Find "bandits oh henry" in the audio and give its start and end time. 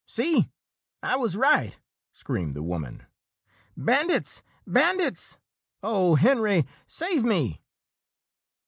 4.65-6.65